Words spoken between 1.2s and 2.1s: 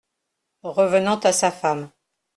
sa femme.